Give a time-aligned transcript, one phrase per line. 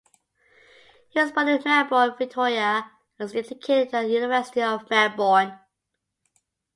[1.09, 5.59] He was born in Melbourne, Victoria, and was educated at the University of Melbourne.